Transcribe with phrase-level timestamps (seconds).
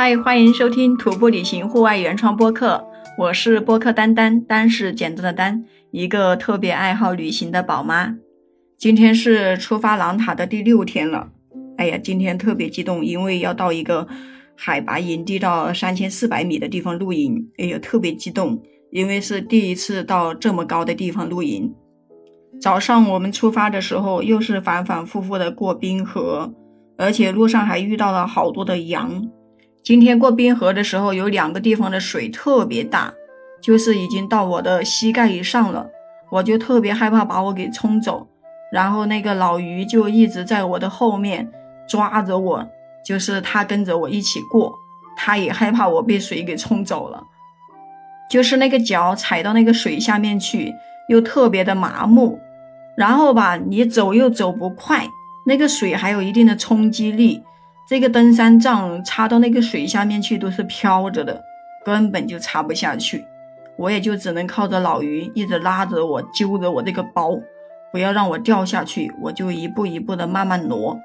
[0.00, 2.86] 嗨，欢迎收听徒步旅行户外原创播客，
[3.18, 8.16] 我是播客丹丹，丹是简单的丹，一个特别爱好旅行的宝妈。
[8.76, 11.30] 今天是出发狼塔的第六天了，
[11.78, 14.06] 哎呀，今天特别激动，因为要到一个
[14.54, 18.62] 海拔营地到三千四百米的地方露营，哎呀，特别激动，
[18.92, 21.74] 因为是第一次到这么高的地方露营。
[22.60, 26.54] 早上我们出发的时候，又是反反复复的过冰河，
[26.96, 29.28] 而且路上还遇到了好多的羊。
[29.82, 33.12] 今天过冰河的时候，有两个地方的水特别大，
[33.62, 35.88] 就是已经到我的膝盖以上了，
[36.30, 38.28] 我就特别害怕把我给冲走。
[38.70, 41.50] 然后那个老于就一直在我的后面
[41.88, 42.68] 抓着我，
[43.02, 44.74] 就是他跟着我一起过，
[45.16, 47.24] 他也害怕我被水给冲走了。
[48.30, 50.74] 就是那个脚踩到那个水下面去，
[51.08, 52.38] 又特别的麻木，
[52.94, 55.06] 然后吧，你走又走不快，
[55.46, 57.42] 那个水还有一定的冲击力。
[57.88, 61.42] 这个登山杖插到那个水下面去都是飘着的，
[61.82, 63.24] 根本就插不下去。
[63.76, 67.40] 我也就只能靠着老于一直拉着我，揪着我这个包，
[67.90, 69.10] 不要让我掉下去。
[69.22, 71.00] 我就一步一步的慢慢挪。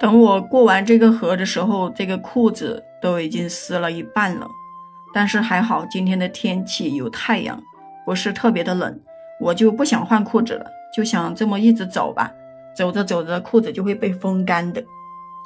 [0.00, 4.48] 等我过完这个河的时候，这个裤子都已经湿了一半了。
[5.12, 7.62] 但是还好今天的天气有太阳，
[8.06, 8.98] 不是特别的冷，
[9.38, 10.64] 我就不想换裤子了，
[10.94, 12.32] 就想这么一直走吧。
[12.74, 14.82] 走着走着，裤子就会被风干的。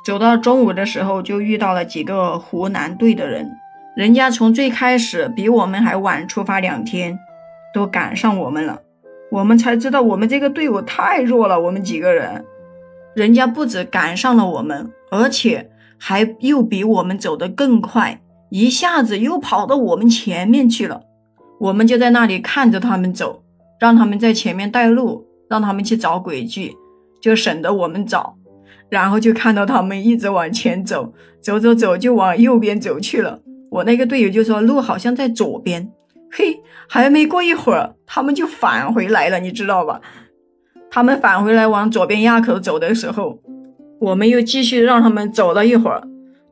[0.04, 3.50] 走到中午的时候，就遇到了几个湖南队的人，
[3.96, 7.18] 人家从最开始比我们还晚出发两天，
[7.74, 8.80] 都赶上我们了。
[9.30, 12.44] 我们才知道我们这个队伍太弱了，我们几个人，
[13.14, 21.02] 人家不止赶上了我们，而且还又比我们走得更快，一下子又跑到我们前面去了。
[21.60, 23.42] 我们就在那里看着他们走，
[23.78, 26.74] 让他们在前面带路，让他们去找轨迹，
[27.20, 28.34] 就省得我们找。
[28.90, 33.40] 然后就看到他们一直往前走，走走走就往右边走去了。
[33.70, 35.90] 我那个队友就说路好像在左边，
[36.32, 40.00] 嘿，还没过一会儿，他们就返回来了，你知道吧？
[40.90, 43.38] 他们返回来往左边垭口走的时候，
[44.00, 46.02] 我们又继续让他们走了一会儿，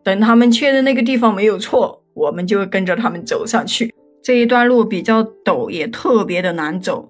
[0.04, 3.92] 等他们确认那个地方没有错，我们就跟着他们走上去。
[4.22, 7.08] 这一段路比较陡，也特别的难走。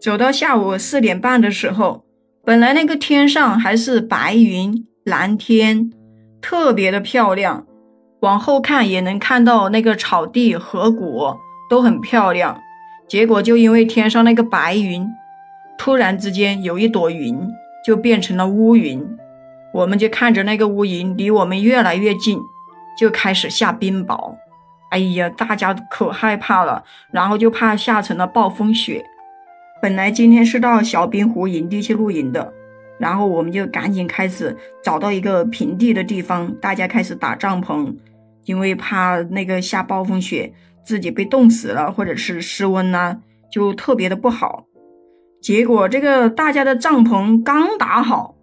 [0.00, 2.04] 走到下午四点半的时候。
[2.44, 5.92] 本来那个天上还是白云蓝天，
[6.40, 7.64] 特别的漂亮。
[8.18, 11.36] 往后看也能看到那个草地河谷
[11.70, 12.60] 都很漂亮。
[13.06, 15.08] 结果就因为天上那个白云，
[15.78, 17.38] 突然之间有一朵云
[17.86, 19.16] 就变成了乌云，
[19.72, 22.40] 我们就看着那个乌云离我们越来越近，
[22.98, 24.34] 就开始下冰雹。
[24.90, 26.82] 哎呀，大家可害怕了，
[27.12, 29.04] 然后就怕下成了暴风雪。
[29.82, 32.52] 本来今天是到小冰湖营地去露营的，
[33.00, 37.92] 然后我们就赶紧开始找到一个平地的地方，大家开始打帐篷，
[38.44, 40.52] 因为怕那个下暴风雪
[40.84, 43.18] 自己被冻死了，或者是失温呐，
[43.50, 44.66] 就特别的不好。
[45.40, 48.36] 结果这个大家的帐篷刚打好，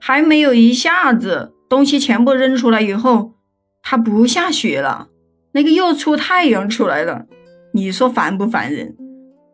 [0.00, 3.34] 还没有一下子东西全部扔出来以后，
[3.82, 5.08] 它不下雪了，
[5.52, 7.26] 那个又出太阳出来了，
[7.74, 8.96] 你说烦不烦人？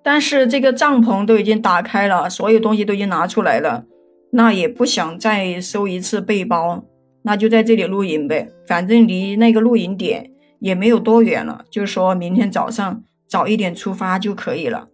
[0.04, 3.86] 但是这个帐篷都已经打开了，所有东西都已经拿出来了，
[4.32, 6.84] 那也不想再收一次背包，
[7.22, 14.88] 那就在这里露营呗，反正离那个露营点也没有多远了，就说明天早上早一点出发就可以了。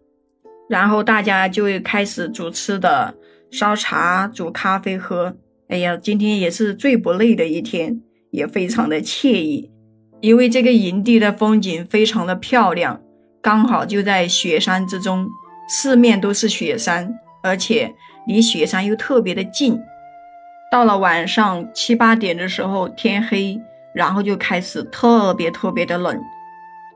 [0.69, 3.17] 然后大家就开始煮吃的，
[3.51, 5.37] 烧茶、煮咖啡喝。
[5.67, 8.01] 哎呀，今天也是最不累的一天，
[8.31, 9.73] 也非常的惬意，
[10.21, 13.01] 因为这个营地的风景非常的漂亮。
[13.43, 15.31] 刚好就在雪山之中，
[15.67, 17.95] 四面都是雪山，而且
[18.27, 19.81] 离雪山又特别的近。
[20.71, 23.61] 到了晚上七八点的时候，天黑，
[23.95, 26.21] 然后就开始特别特别的冷，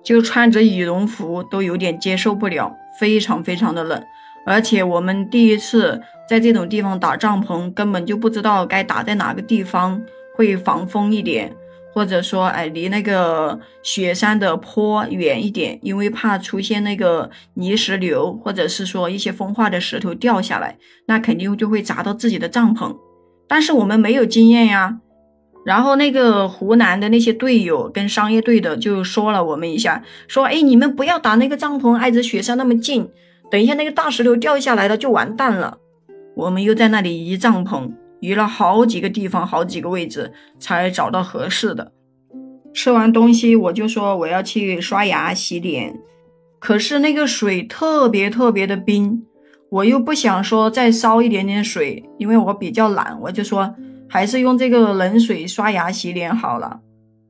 [0.02, 4.04] 就穿着羽绒服都有点接受不了，非常非常的冷。
[4.46, 10.00] 而且我们第一次在这种地方打帐篷，根本就不知道该打在哪个地方
[10.36, 11.50] 会防风一点。
[11.94, 20.76] 或者说，哎，离那个雪山的坡远一点，因为怕出现那个泥石流，或者是说一些风化的石头掉下来，
[21.06, 22.96] 那肯定就会砸到自己的帐篷。
[23.46, 24.98] 但是我们没有经验呀。
[25.64, 33.08] 然后那个湖南的那些队友跟商业队的就说了我们一下，说，哎，你们不要打那个帐篷挨着雪山那么近，
[33.50, 35.78] 等一下那个大石头掉下来了就完蛋了。
[36.34, 37.92] 我们又在那里移帐篷。
[38.24, 41.92] 移了好几个地方，好几个位置，才找到合适的。
[42.72, 45.94] 吃完东西，我就说我要去刷牙洗脸，
[46.58, 49.26] 可是那个水特别特别的冰，
[49.70, 53.74] 我又不想说再烧一点点水，因为我比较懒，我就说
[54.08, 56.80] 还是用这个冷水刷牙洗脸好了。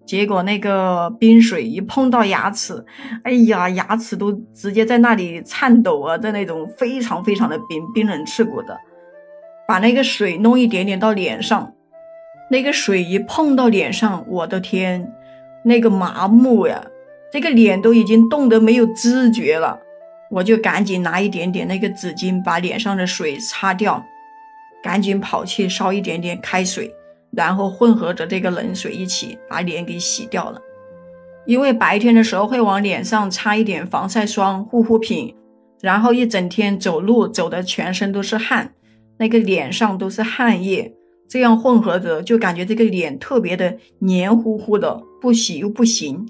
[0.07, 2.85] 结果那个冰水一碰到牙齿，
[3.25, 8.79] 哎呀，牙齿都直接在那里颤抖啊的那种，非常非常的冰，冰冷刺骨的。
[9.67, 11.73] 把那个水弄一点点到脸上，
[12.51, 15.13] 那个水一碰到脸上，我的天，
[15.65, 16.85] 那个麻木呀，
[17.33, 19.81] 这个脸都已经冻得没有知觉了。
[20.31, 24.05] 我就赶紧拿一点点那个纸巾把脸上的水擦掉，
[24.83, 26.93] 赶紧跑去烧一点点开水，
[27.31, 30.61] 然后混合着这个冷水一起把脸给洗掉了。
[31.47, 35.37] 因为白天的时候会往脸上擦一点防晒霜、护肤品，
[35.83, 38.73] 然后一整天走路走的全身都是汗，
[39.19, 40.95] 那个脸上都是汗液，
[41.29, 46.29] 这样混合着就感觉这个脸特别的黏糊糊的，不洗又不行。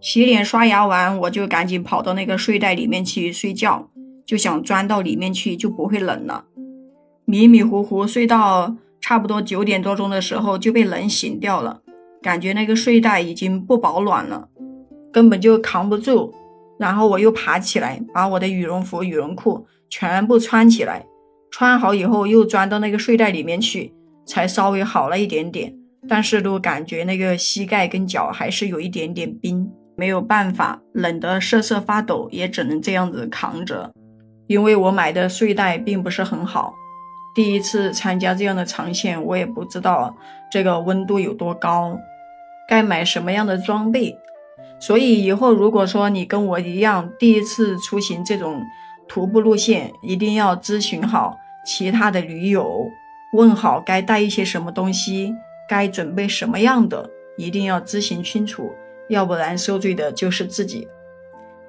[0.00, 3.90] 洗脸刷牙完，我就赶紧跑到那个睡袋里面去睡觉，
[4.26, 6.44] 就想钻到里面去，就不会冷了。
[7.24, 11.80] 迷迷糊糊睡到差不多九点多钟的时候，就被冷醒掉了，
[12.20, 14.48] 感觉那个睡袋已经不保暖了，
[15.10, 16.34] 根本就扛不住。
[16.78, 21.06] 然后我又爬起来，把我的羽绒服、羽绒裤全部穿起来，
[21.56, 23.94] 穿好以后又钻到那个睡袋里面去，
[24.26, 25.72] 才稍微好了一点点。
[26.08, 29.70] 但是都感觉那个膝盖跟脚还是有一点点冰。
[29.96, 33.88] 没有办法，冷得瑟瑟发抖，也只能这样子扛着。
[34.48, 36.74] 因为我买的睡袋并不是很好，
[37.36, 40.12] 第一次参加这样的长线，我也不知道
[40.50, 41.96] 这个温度有多高，
[42.68, 44.18] 该买什么样的装备。
[44.80, 48.60] 所以以后如果说你跟我一样第一次出行这种
[49.06, 52.90] 徒步路线，一定要咨询好其他的驴友，
[53.32, 55.34] 问好该带一些什么东西，
[55.68, 58.72] 该准备什么样的，一定要咨询清楚。
[59.08, 60.88] 要不然受罪的就是自己。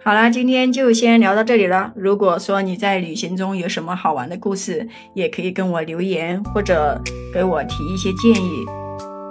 [0.02, 1.92] 好了，今天就先聊到这里了。
[1.96, 7.02] 如果说你在旅行中有什么好玩的故事，也可以跟我留言或者
[7.34, 8.64] 给我提一些建议。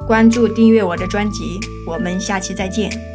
[0.07, 3.14] 关注订阅我的专辑，我们下期再见。